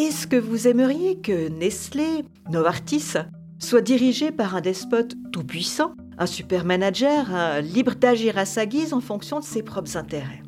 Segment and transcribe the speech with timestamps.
[0.00, 3.14] Est-ce que vous aimeriez que Nestlé, Novartis,
[3.58, 9.00] soit dirigé par un despote tout-puissant, un super manager, libre d'agir à sa guise en
[9.00, 10.44] fonction de ses propres intérêts?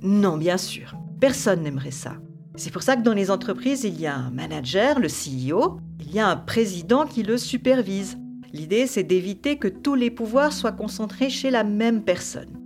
[0.00, 0.94] Non, bien sûr.
[1.20, 2.14] Personne n'aimerait ça.
[2.56, 6.10] C'est pour ça que dans les entreprises, il y a un manager, le CEO, il
[6.10, 8.16] y a un président qui le supervise.
[8.54, 12.58] L'idée, c'est d'éviter que tous les pouvoirs soient concentrés chez la même personne.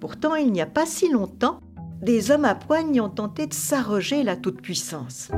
[0.00, 1.60] Pourtant, il n'y a pas si longtemps,
[2.00, 5.30] des hommes à poigne ont tenté de s'arroger la toute-puissance.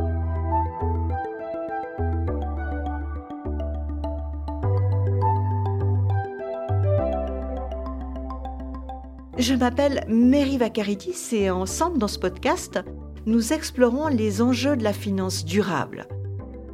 [9.39, 12.81] Je m'appelle Mary Vacaridis et ensemble dans ce podcast,
[13.25, 16.09] nous explorons les enjeux de la finance durable.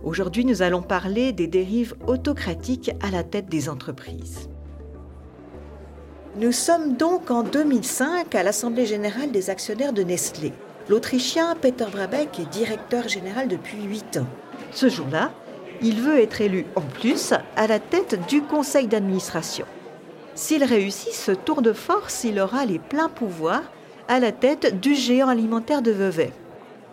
[0.02, 4.48] Aujourd'hui, nous allons parler des dérives autocratiques à la tête des entreprises.
[6.40, 10.54] Nous sommes donc en 2005 à l'Assemblée générale des actionnaires de Nestlé.
[10.88, 14.26] L'Autrichien Peter Brabeck est directeur général depuis 8 ans.
[14.70, 15.32] Ce jour-là,
[15.82, 19.66] il veut être élu en plus à la tête du conseil d'administration.
[20.34, 23.62] S'il réussit ce tour de force, il aura les pleins pouvoirs
[24.08, 26.32] à la tête du géant alimentaire de Vevey.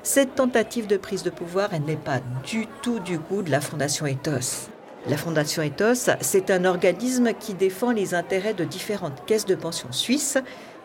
[0.03, 3.59] Cette tentative de prise de pouvoir, elle n'est pas du tout du goût de la
[3.59, 4.69] Fondation Ethos.
[5.07, 9.91] La Fondation Ethos, c'est un organisme qui défend les intérêts de différentes caisses de pension
[9.91, 10.37] suisses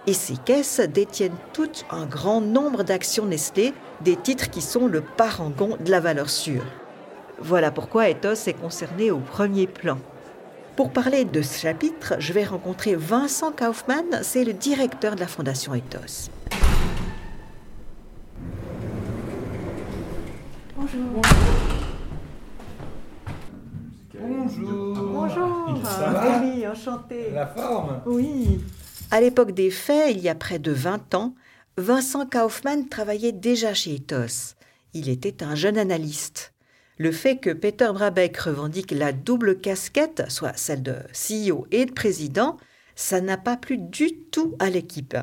[0.06, 5.02] et ces caisses détiennent toutes un grand nombre d'actions Nestlé, des titres qui sont le
[5.02, 6.64] parangon de la valeur sûre.
[7.38, 9.98] Voilà pourquoi Ethos est concerné au premier plan.
[10.76, 15.26] Pour parler de ce chapitre, je vais rencontrer Vincent Kaufmann, c'est le directeur de la
[15.26, 16.28] Fondation Ethos.
[20.76, 21.22] Bonjour.
[24.20, 24.94] Bonjour.
[24.96, 25.78] Bonjour.
[25.82, 27.30] Ça va Oui, enchanté.
[27.32, 28.60] La forme Oui.
[29.10, 31.34] À l'époque des faits, il y a près de 20 ans,
[31.78, 34.54] Vincent Kaufmann travaillait déjà chez Ethos.
[34.92, 36.52] Il était un jeune analyste.
[36.98, 41.92] Le fait que Peter Brabeck revendique la double casquette, soit celle de CEO et de
[41.92, 42.56] président,
[42.94, 45.14] ça n'a pas plu du tout à l'équipe.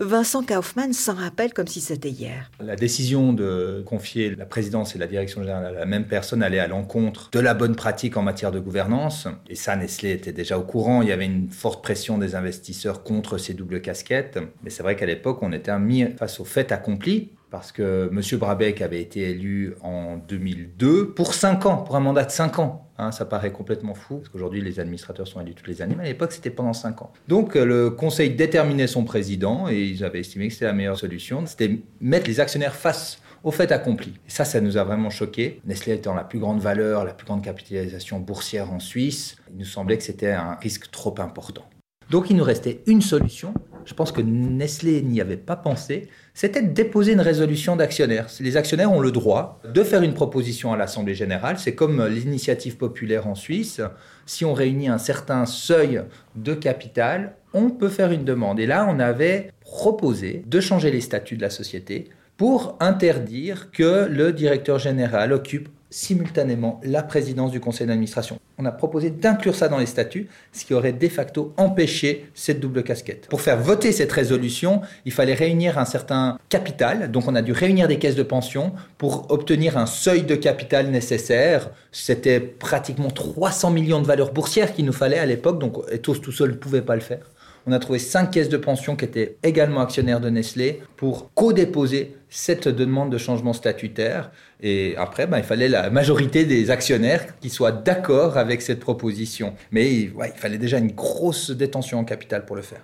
[0.00, 2.50] Vincent Kaufmann s'en rappelle comme si c'était hier.
[2.60, 6.60] La décision de confier la présidence et la direction générale à la même personne allait
[6.60, 9.28] à l'encontre de la bonne pratique en matière de gouvernance.
[9.50, 11.02] Et ça, Nestlé était déjà au courant.
[11.02, 14.38] Il y avait une forte pression des investisseurs contre ces doubles casquettes.
[14.62, 18.38] Mais c'est vrai qu'à l'époque, on était mis face au fait accompli parce que M.
[18.38, 22.84] Brabeck avait été élu en 2002 pour 5 ans, pour un mandat de 5 ans.
[22.98, 26.04] Hein, ça paraît complètement fou, parce qu'aujourd'hui les administrateurs sont élus toutes les années, mais
[26.04, 27.12] à l'époque c'était pendant 5 ans.
[27.28, 30.98] Donc euh, le conseil déterminait son président et ils avaient estimé que c'était la meilleure
[30.98, 34.14] solution, c'était mettre les actionnaires face au fait accompli.
[34.26, 35.60] Et ça, ça nous a vraiment choqué.
[35.64, 39.64] Nestlé étant la plus grande valeur, la plus grande capitalisation boursière en Suisse, il nous
[39.64, 41.64] semblait que c'était un risque trop important.
[42.10, 43.52] Donc il nous restait une solution,
[43.84, 48.28] je pense que Nestlé n'y avait pas pensé, c'était de déposer une résolution d'actionnaires.
[48.40, 51.58] Les actionnaires ont le droit de faire une proposition à l'Assemblée générale.
[51.58, 53.80] C'est comme l'initiative populaire en Suisse.
[54.24, 56.02] Si on réunit un certain seuil
[56.34, 58.60] de capital, on peut faire une demande.
[58.60, 64.06] Et là, on avait proposé de changer les statuts de la société pour interdire que
[64.08, 68.38] le directeur général occupe simultanément la présidence du conseil d'administration.
[68.58, 72.60] On a proposé d'inclure ça dans les statuts, ce qui aurait de facto empêché cette
[72.60, 73.26] double casquette.
[73.28, 77.52] Pour faire voter cette résolution, il fallait réunir un certain capital, donc on a dû
[77.52, 81.70] réunir des caisses de pension pour obtenir un seuil de capital nécessaire.
[81.92, 86.32] C'était pratiquement 300 millions de valeurs boursières qu'il nous fallait à l'époque, donc tous tout
[86.32, 87.30] seul ne pouvait pas le faire.
[87.66, 92.16] On a trouvé cinq caisses de pension qui étaient également actionnaires de Nestlé pour co-déposer
[92.30, 94.30] cette demande de changement statutaire.
[94.60, 99.54] Et après, ben, il fallait la majorité des actionnaires qui soient d'accord avec cette proposition.
[99.70, 102.80] Mais il fallait déjà une grosse détention en capital pour le faire.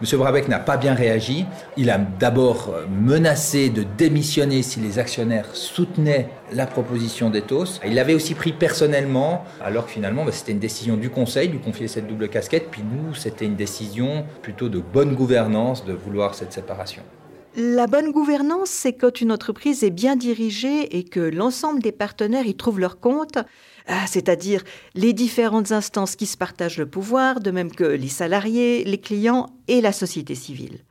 [0.00, 0.16] M.
[0.16, 1.44] Brabeck n'a pas bien réagi.
[1.76, 7.80] Il a d'abord euh, menacé de démissionner si les actionnaires soutenaient la proposition d'Ethos.
[7.84, 11.54] Il l'avait aussi pris personnellement, alors que finalement bah, c'était une décision du Conseil de
[11.54, 12.68] lui confier cette double casquette.
[12.70, 17.02] Puis nous, c'était une décision plutôt de bonne gouvernance de vouloir cette séparation.
[17.60, 22.46] La bonne gouvernance, c'est quand une entreprise est bien dirigée et que l'ensemble des partenaires
[22.46, 23.38] y trouvent leur compte,
[23.88, 24.62] ah, c'est-à-dire
[24.94, 29.46] les différentes instances qui se partagent le pouvoir, de même que les salariés, les clients
[29.66, 30.84] et la société civile.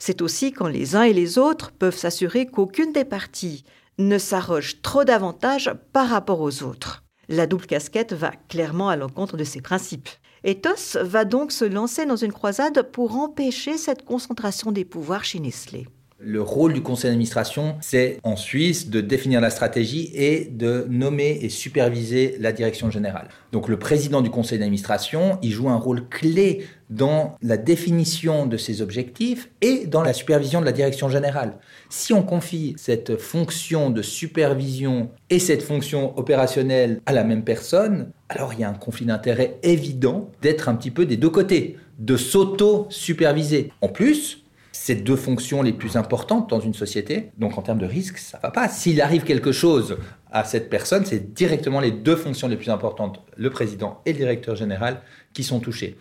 [0.00, 3.62] C'est aussi quand les uns et les autres peuvent s'assurer qu'aucune des parties
[3.98, 7.04] ne s'arroge trop d'avantages par rapport aux autres.
[7.28, 10.08] La double casquette va clairement à l'encontre de ces principes.
[10.42, 15.38] Ethos va donc se lancer dans une croisade pour empêcher cette concentration des pouvoirs chez
[15.38, 15.86] Nestlé.
[16.20, 21.38] Le rôle du conseil d'administration, c'est en Suisse de définir la stratégie et de nommer
[21.42, 23.28] et superviser la direction générale.
[23.52, 28.56] Donc le président du conseil d'administration, il joue un rôle clé dans la définition de
[28.56, 31.58] ses objectifs et dans la supervision de la direction générale.
[31.88, 38.10] Si on confie cette fonction de supervision et cette fonction opérationnelle à la même personne,
[38.28, 41.76] alors il y a un conflit d'intérêt évident d'être un petit peu des deux côtés,
[42.00, 43.70] de s'auto-superviser.
[43.82, 44.47] En plus,
[44.80, 47.30] ces deux fonctions les plus importantes dans une société.
[47.36, 48.68] Donc en termes de risque, ça va pas.
[48.68, 49.98] S'il arrive quelque chose
[50.30, 54.18] à cette personne, c'est directement les deux fonctions les plus importantes, le président et le
[54.18, 55.02] directeur général,
[55.34, 55.98] qui sont touchés.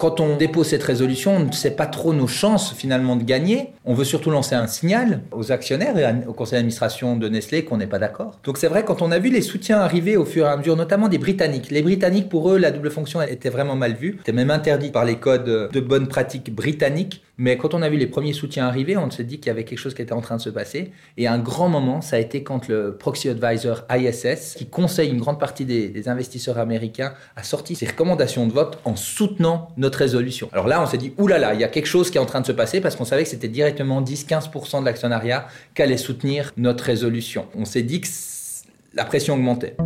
[0.00, 3.74] Quand on dépose cette résolution, on ne sait pas trop nos chances finalement de gagner.
[3.84, 7.76] On veut surtout lancer un signal aux actionnaires et au conseil d'administration de Nestlé qu'on
[7.76, 8.38] n'est pas d'accord.
[8.42, 10.74] Donc c'est vrai, quand on a vu les soutiens arriver au fur et à mesure,
[10.74, 14.16] notamment des Britanniques, les Britanniques, pour eux, la double fonction était vraiment mal vue.
[14.18, 17.22] C'était même interdit par les codes de bonne pratique britanniques.
[17.36, 19.64] Mais quand on a vu les premiers soutiens arriver, on s'est dit qu'il y avait
[19.64, 20.92] quelque chose qui était en train de se passer.
[21.16, 25.20] Et un grand moment, ça a été quand le proxy advisor ISS, qui conseille une
[25.20, 29.89] grande partie des, des investisseurs américains, a sorti ses recommandations de vote en soutenant notre
[29.98, 30.48] résolution.
[30.52, 32.40] Alors là, on s'est dit, oulala, il y a quelque chose qui est en train
[32.40, 36.84] de se passer parce qu'on savait que c'était directement 10-15% de l'actionnariat qu'allait soutenir notre
[36.84, 37.46] résolution.
[37.54, 38.08] On s'est dit que
[38.94, 39.76] la pression augmentait.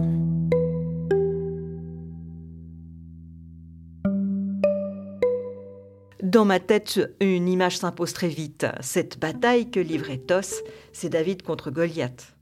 [6.22, 8.66] Dans ma tête, une image s'impose très vite.
[8.80, 12.34] Cette bataille que livrait Tos, c'est David contre Goliath.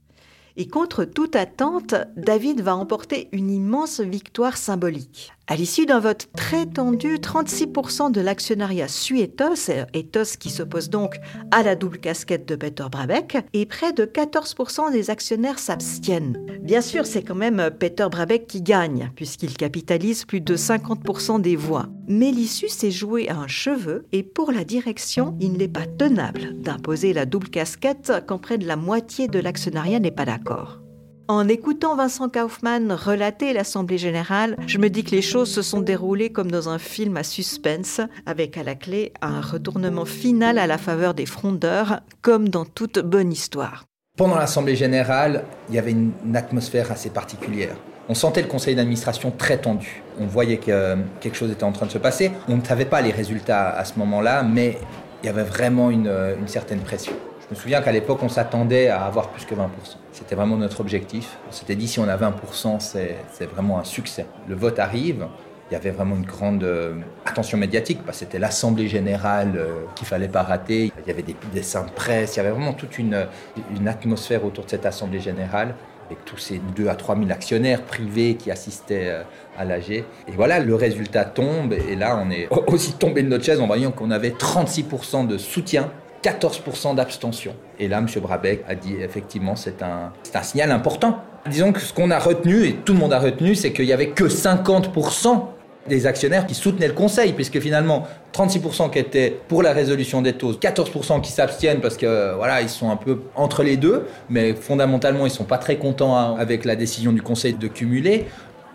[0.55, 5.31] Et contre toute attente, David va emporter une immense victoire symbolique.
[5.47, 11.15] À l'issue d'un vote très tendu, 36% de l'actionnariat suit Ethos, Ethos qui s'oppose donc
[11.51, 16.39] à la double casquette de Peter Brabeck, et près de 14% des actionnaires s'abstiennent.
[16.61, 21.57] Bien sûr, c'est quand même Peter Brabeck qui gagne, puisqu'il capitalise plus de 50% des
[21.57, 21.87] voix.
[22.07, 26.61] Mais l'issue s'est jouée à un cheveu, et pour la direction, il n'est pas tenable
[26.61, 30.82] d'imposer la double casquette quand près de la moitié de l'actionnariat n'est pas d'accord.
[31.29, 35.79] En écoutant Vincent Kaufmann relater l'Assemblée générale, je me dis que les choses se sont
[35.79, 40.67] déroulées comme dans un film à suspense, avec à la clé un retournement final à
[40.67, 43.85] la faveur des frondeurs, comme dans toute bonne histoire.
[44.17, 47.77] Pendant l'Assemblée générale, il y avait une, atmosphère assez particulière.
[48.09, 50.03] On sentait le conseil d'administration très tendu.
[50.19, 52.33] On voyait que quelque chose était en train de se passer.
[52.49, 54.77] On ne savait pas les résultats à ce moment-là, mais
[55.23, 56.09] il y avait vraiment une
[56.47, 57.13] certaine pression.
[57.53, 59.67] Je me souviens qu'à l'époque, on s'attendait à avoir plus que 20%.
[60.11, 61.37] C'était vraiment notre objectif.
[61.47, 64.25] On s'était dit, si on a 20%, c'est vraiment un succès.
[64.47, 65.27] Le vote arrive.
[65.69, 66.95] Il y avait vraiment une grande euh,
[67.27, 70.91] attention médiatique, c'était l'Assemblée générale euh, qu'il fallait pas rater.
[71.05, 73.27] Il y avait des dessins de presse, il y avait vraiment toute une,
[73.75, 75.75] une atmosphère autour de cette Assemblée générale
[76.07, 79.23] avec tous ces 2 à 3 000 actionnaires privés qui assistaient euh,
[79.57, 79.91] à l'AG.
[79.91, 80.05] Et
[80.35, 83.91] voilà, le résultat tombe, et là, on est aussi tombé de notre chaise en voyant
[83.91, 85.91] qu'on avait 36% de soutien
[86.23, 87.53] 14% d'abstention.
[87.79, 88.07] Et là, M.
[88.21, 91.19] Brabeck a dit effectivement, c'est un, un signal important.
[91.49, 93.93] Disons que ce qu'on a retenu, et tout le monde a retenu, c'est qu'il n'y
[93.93, 95.41] avait que 50%
[95.87, 100.33] des actionnaires qui soutenaient le Conseil, puisque finalement, 36% qui étaient pour la résolution des
[100.33, 104.53] taux, 14% qui s'abstiennent parce que voilà, ils sont un peu entre les deux, mais
[104.53, 108.25] fondamentalement, ils sont pas très contents hein, avec la décision du Conseil de cumuler.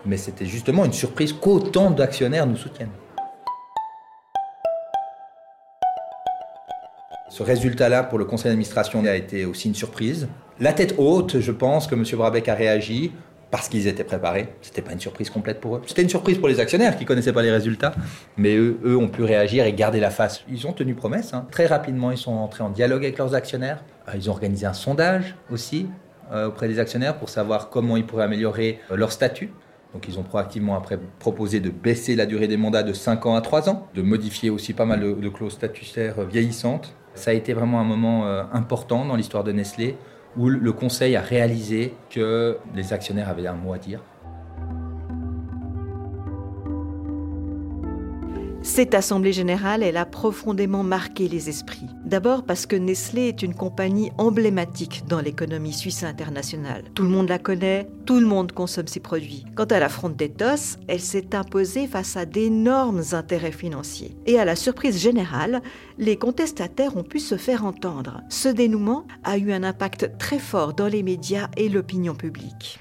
[0.05, 2.89] Mais c'était justement une surprise qu'autant d'actionnaires nous soutiennent.
[7.29, 10.27] Ce résultat-là, pour le conseil d'administration, a été aussi une surprise.
[10.59, 12.03] La tête haute, je pense que M.
[12.13, 13.11] Brabeck a réagi
[13.51, 14.49] parce qu'ils étaient préparés.
[14.61, 15.81] Ce n'était pas une surprise complète pour eux.
[15.85, 17.93] C'était une surprise pour les actionnaires qui ne connaissaient pas les résultats,
[18.37, 20.43] mais eux, eux, ont pu réagir et garder la face.
[20.49, 21.33] Ils ont tenu promesse.
[21.33, 21.47] Hein.
[21.51, 23.83] Très rapidement, ils sont entrés en dialogue avec leurs actionnaires.
[24.07, 25.87] Euh, ils ont organisé un sondage aussi
[26.31, 29.51] euh, auprès des actionnaires pour savoir comment ils pourraient améliorer euh, leur statut.
[29.93, 33.35] Donc ils ont proactivement après proposé de baisser la durée des mandats de 5 ans
[33.35, 37.53] à 3 ans, de modifier aussi pas mal de clauses statutaires vieillissantes ça a été
[37.53, 39.97] vraiment un moment euh, important dans l'histoire de Nestlé
[40.37, 43.99] où le conseil a réalisé que les actionnaires avaient un mot à dire
[48.69, 51.87] Cette Assemblée générale, elle a profondément marqué les esprits.
[52.05, 56.83] D'abord parce que Nestlé est une compagnie emblématique dans l'économie suisse internationale.
[56.93, 59.43] Tout le monde la connaît, tout le monde consomme ses produits.
[59.55, 64.15] Quant à la fronde d'Ethos, elle s'est imposée face à d'énormes intérêts financiers.
[64.27, 65.63] Et à la surprise générale,
[65.97, 68.21] les contestataires ont pu se faire entendre.
[68.29, 72.79] Ce dénouement a eu un impact très fort dans les médias et l'opinion publique.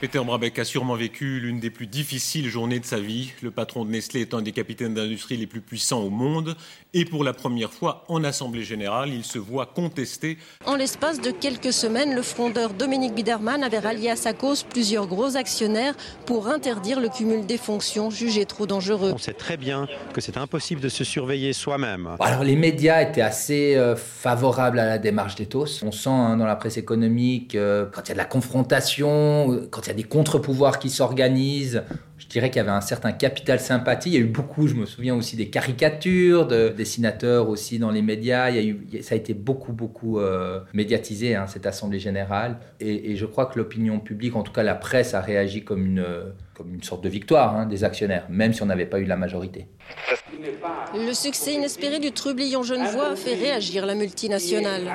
[0.00, 3.32] Peter Brabeck a sûrement vécu l'une des plus difficiles journées de sa vie.
[3.42, 6.56] Le patron de Nestlé est un des capitaines d'industrie les plus puissants au monde.
[6.94, 10.36] Et pour la première fois, en Assemblée générale, il se voit contesté.
[10.66, 15.06] En l'espace de quelques semaines, le frondeur Dominique Biderman avait rallié à sa cause plusieurs
[15.06, 15.94] gros actionnaires
[16.26, 19.12] pour interdire le cumul des fonctions jugées trop dangereux.
[19.14, 22.10] On sait très bien que c'est impossible de se surveiller soi-même.
[22.20, 25.82] Alors les médias étaient assez euh, favorables à la démarche d'Ethos.
[25.82, 29.52] On sent hein, dans la presse économique, euh, quand il y a de la confrontation,
[29.52, 31.82] euh, quand il y a des contre-pouvoirs qui s'organisent.
[32.16, 34.10] Je dirais qu'il y avait un certain capital sympathie.
[34.10, 37.90] Il y a eu beaucoup, je me souviens aussi des caricatures de dessinateurs aussi dans
[37.90, 38.50] les médias.
[38.50, 42.58] Il y a eu, ça a été beaucoup, beaucoup euh, médiatisé, hein, cette Assemblée générale.
[42.80, 46.04] Et, je crois que l'opinion publique, en tout cas la presse, a réagi comme une,
[46.54, 49.16] comme une sorte de victoire hein, des actionnaires, même si on n'avait pas eu la
[49.16, 49.66] majorité.
[50.94, 54.88] Le succès inespéré du trublion genevois a fait réagir la multinationale.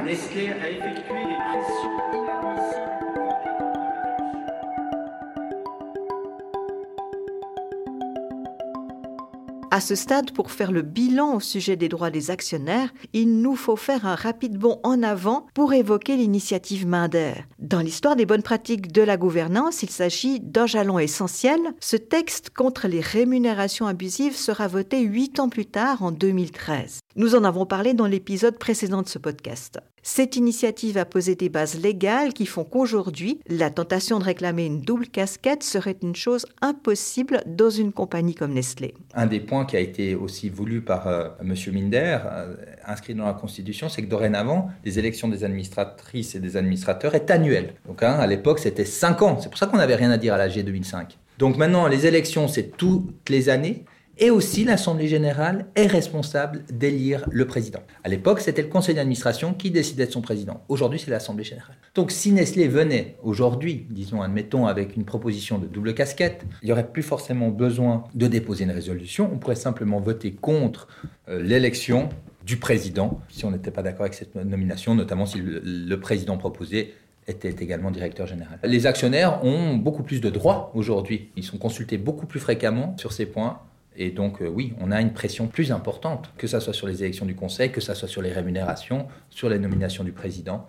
[9.79, 13.55] À ce stade, pour faire le bilan au sujet des droits des actionnaires, il nous
[13.55, 17.45] faut faire un rapide bond en avant pour évoquer l'initiative Minder.
[17.59, 21.61] Dans l'histoire des bonnes pratiques de la gouvernance, il s'agit d'un jalon essentiel.
[21.79, 26.99] Ce texte contre les rémunérations abusives sera voté huit ans plus tard, en 2013.
[27.19, 29.81] Nous en avons parlé dans l'épisode précédent de ce podcast.
[30.03, 34.79] Cette initiative a posé des bases légales qui font qu'aujourd'hui, la tentation de réclamer une
[34.79, 38.93] double casquette serait une chose impossible dans une compagnie comme Nestlé.
[39.13, 41.55] Un des points qui a été aussi voulu par euh, M.
[41.73, 42.55] Minder, euh,
[42.87, 47.29] inscrit dans la Constitution, c'est que dorénavant, les élections des administratrices et des administrateurs est
[47.31, 47.73] annuelles.
[47.85, 49.37] Donc hein, à l'époque, c'était 5 ans.
[49.41, 51.17] C'est pour ça qu'on n'avait rien à dire à la G2005.
[51.37, 53.83] Donc maintenant, les élections, c'est toutes les années.
[54.21, 57.79] Et aussi, l'Assemblée générale est responsable d'élire le président.
[58.03, 60.61] À l'époque, c'était le conseil d'administration qui décidait de son président.
[60.67, 61.75] Aujourd'hui, c'est l'Assemblée générale.
[61.95, 66.73] Donc, si Nestlé venait aujourd'hui, disons, admettons, avec une proposition de double casquette, il n'y
[66.73, 69.29] aurait plus forcément besoin de déposer une résolution.
[69.31, 70.89] On pourrait simplement voter contre
[71.29, 72.09] euh, l'élection
[72.45, 76.93] du président si on n'était pas d'accord avec cette nomination, notamment si le président proposé
[77.27, 78.59] était également directeur général.
[78.63, 81.29] Les actionnaires ont beaucoup plus de droits aujourd'hui.
[81.37, 83.59] Ils sont consultés beaucoup plus fréquemment sur ces points
[84.01, 87.03] et donc, euh, oui, on a une pression plus importante, que ce soit sur les
[87.03, 90.65] élections du Conseil, que ce soit sur les rémunérations, sur les nominations du président.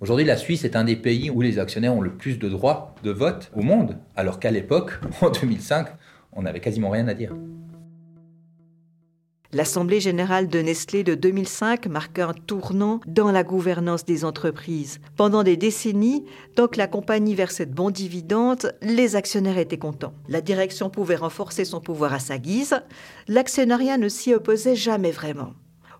[0.00, 2.94] Aujourd'hui, la Suisse est un des pays où les actionnaires ont le plus de droits
[3.02, 5.88] de vote au monde, alors qu'à l'époque, en 2005,
[6.34, 7.32] on n'avait quasiment rien à dire.
[9.54, 14.98] L'Assemblée générale de Nestlé de 2005 marque un tournant dans la gouvernance des entreprises.
[15.16, 16.24] Pendant des décennies,
[16.56, 20.12] tant que la compagnie versait de bons dividendes, les actionnaires étaient contents.
[20.28, 22.80] La direction pouvait renforcer son pouvoir à sa guise.
[23.28, 25.52] L'actionnariat ne s'y opposait jamais vraiment.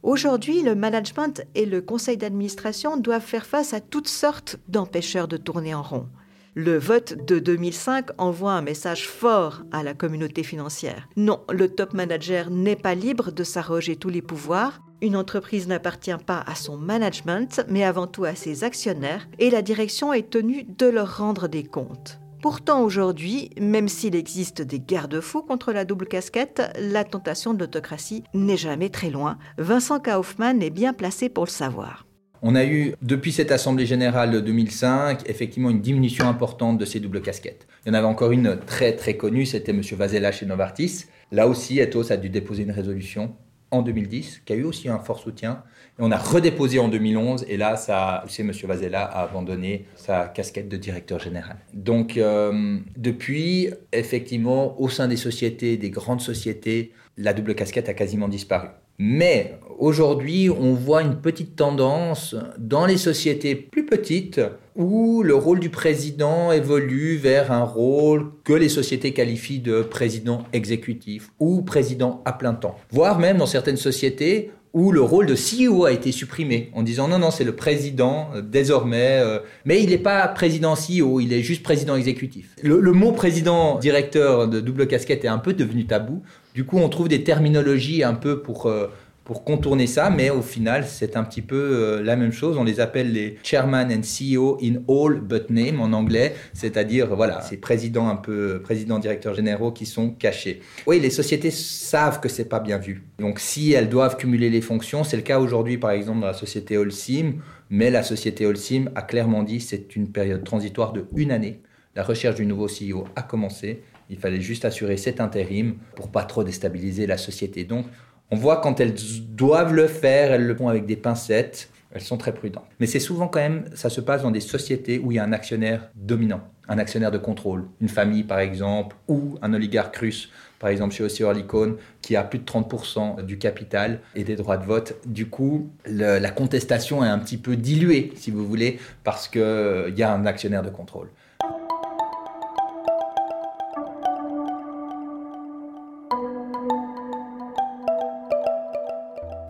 [0.02, 5.36] Aujourd'hui, le management et le conseil d'administration doivent faire face à toutes sortes d'empêcheurs de
[5.36, 6.08] tourner en rond.
[6.56, 11.08] Le vote de 2005 envoie un message fort à la communauté financière.
[11.16, 14.80] Non, le top manager n'est pas libre de s'arroger tous les pouvoirs.
[15.02, 19.62] Une entreprise n'appartient pas à son management, mais avant tout à ses actionnaires, et la
[19.62, 22.20] direction est tenue de leur rendre des comptes.
[22.40, 28.22] Pourtant aujourd'hui, même s'il existe des garde-fous contre la double casquette, la tentation de l'autocratie
[28.32, 29.38] n'est jamais très loin.
[29.58, 32.06] Vincent Kaufmann est bien placé pour le savoir.
[32.46, 37.00] On a eu, depuis cette Assemblée générale de 2005, effectivement une diminution importante de ces
[37.00, 37.66] doubles casquettes.
[37.84, 39.80] Il y en avait encore une très très connue, c'était M.
[39.80, 41.06] Vazella chez Novartis.
[41.32, 43.34] Là aussi, Ethos a dû déposer une résolution
[43.70, 45.62] en 2010, qui a eu aussi un fort soutien.
[45.98, 48.52] Et on a redéposé en 2011, et là, ça, c'est M.
[48.64, 51.56] Vazella a abandonné sa casquette de directeur général.
[51.72, 57.94] Donc, euh, depuis, effectivement, au sein des sociétés, des grandes sociétés, la double casquette a
[57.94, 58.68] quasiment disparu.
[58.98, 64.40] Mais aujourd'hui, on voit une petite tendance dans les sociétés plus petites
[64.76, 70.44] où le rôle du président évolue vers un rôle que les sociétés qualifient de président
[70.52, 72.76] exécutif ou président à plein temps.
[72.90, 77.06] Voire même dans certaines sociétés où le rôle de CEO a été supprimé en disant
[77.06, 81.32] non, non, c'est le président euh, désormais, euh, mais il n'est pas président CEO, il
[81.32, 82.50] est juste président exécutif.
[82.60, 86.22] Le, le, mot président directeur de double casquette est un peu devenu tabou.
[86.54, 88.88] Du coup, on trouve des terminologies un peu pour, euh,
[89.24, 92.58] pour contourner ça, mais au final, c'est un petit peu euh, la même chose.
[92.58, 97.40] On les appelle les chairman and CEO in all but name en anglais, c'est-à-dire, voilà,
[97.40, 100.60] ces présidents un peu, présidents, directeurs généraux qui sont cachés.
[100.86, 103.02] Oui, les sociétés savent que c'est pas bien vu.
[103.18, 106.34] Donc, si elles doivent cumuler les fonctions, c'est le cas aujourd'hui, par exemple, dans la
[106.34, 107.36] société Holcim,
[107.70, 111.62] mais la société Holcim a clairement dit c'est une période transitoire de une année.
[111.96, 116.24] La recherche du nouveau CEO a commencé il fallait juste assurer cet intérim pour pas
[116.24, 117.64] trop déstabiliser la société.
[117.64, 117.86] Donc,
[118.30, 118.94] on voit quand elles
[119.30, 121.70] doivent le faire, elles le font avec des pincettes.
[121.92, 122.66] Elles sont très prudentes.
[122.80, 125.24] Mais c'est souvent quand même, ça se passe dans des sociétés où il y a
[125.24, 126.40] un actionnaire dominant.
[126.68, 131.04] un actionnaire de contrôle, une famille par exemple, ou un oligarque russe, par exemple chez
[131.04, 134.94] Ossi Orlikon, qui a plus de 30% du capital et des droits de vote.
[135.06, 140.02] Du coup, la contestation est un petit peu diluée, si vous voulez, parce qu'il y
[140.02, 141.08] a un actionnaire de contrôle.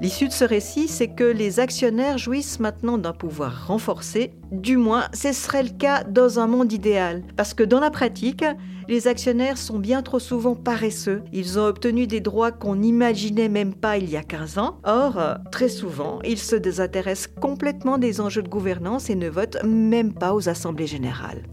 [0.04, 4.34] L'issue de ce récit, c'est que les actionnaires jouissent maintenant d'un pouvoir renforcé.
[4.52, 7.22] Du moins, ce serait le cas dans un monde idéal.
[7.38, 8.44] Parce que dans la pratique,
[8.86, 11.22] les actionnaires sont bien trop souvent paresseux.
[11.32, 14.78] Ils ont obtenu des droits qu'on n'imaginait même pas il y a 15 ans.
[14.84, 15.18] Or,
[15.50, 20.34] très souvent, ils se désintéressent complètement des enjeux de gouvernance et ne votent même pas
[20.34, 21.44] aux assemblées générales.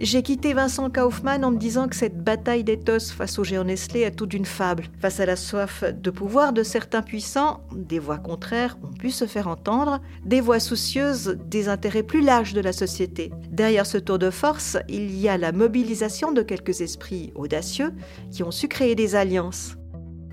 [0.00, 4.00] J'ai quitté Vincent Kaufmann en me disant que cette bataille d'éthos face au géant Nestlé
[4.00, 4.86] est tout d'une fable.
[4.98, 9.26] Face à la soif de pouvoir de certains puissants, des voix contraires ont pu se
[9.26, 13.30] faire entendre, des voix soucieuses des intérêts plus larges de la société.
[13.52, 17.92] Derrière ce tour de force, il y a la mobilisation de quelques esprits audacieux
[18.32, 19.76] qui ont su créer des alliances.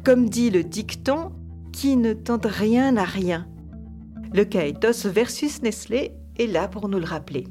[0.04, 1.34] Comme dit le dicton,
[1.72, 3.48] qui ne tente rien n'a rien.
[4.34, 7.46] Le cas Ethos versus Nestlé est là pour nous le rappeler.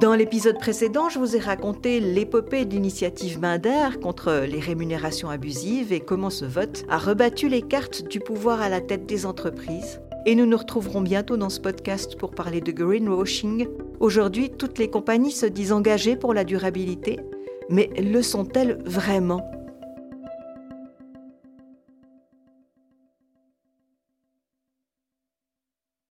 [0.00, 5.92] Dans l'épisode précédent, je vous ai raconté l'épopée de l'initiative Minder contre les rémunérations abusives
[5.92, 10.00] et comment ce vote a rebattu les cartes du pouvoir à la tête des entreprises.
[10.24, 13.66] Et nous nous retrouverons bientôt dans ce podcast pour parler de greenwashing.
[13.98, 17.18] Aujourd'hui, toutes les compagnies se disent engagées pour la durabilité,
[17.68, 19.57] mais le sont-elles vraiment?